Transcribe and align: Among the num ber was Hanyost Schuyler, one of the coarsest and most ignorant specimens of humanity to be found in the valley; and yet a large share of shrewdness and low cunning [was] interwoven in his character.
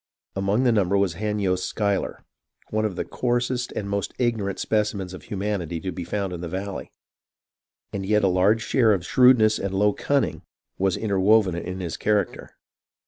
Among 0.35 0.63
the 0.63 0.71
num 0.71 0.89
ber 0.89 0.97
was 0.97 1.13
Hanyost 1.13 1.63
Schuyler, 1.63 2.25
one 2.71 2.85
of 2.85 2.95
the 2.95 3.05
coarsest 3.05 3.71
and 3.73 3.87
most 3.87 4.15
ignorant 4.17 4.57
specimens 4.57 5.13
of 5.13 5.21
humanity 5.25 5.79
to 5.79 5.91
be 5.91 6.03
found 6.03 6.33
in 6.33 6.41
the 6.41 6.47
valley; 6.49 6.91
and 7.93 8.03
yet 8.03 8.23
a 8.23 8.27
large 8.27 8.63
share 8.63 8.93
of 8.93 9.05
shrewdness 9.05 9.59
and 9.59 9.75
low 9.75 9.93
cunning 9.93 10.41
[was] 10.79 10.97
interwoven 10.97 11.53
in 11.53 11.81
his 11.81 11.97
character. 11.97 12.49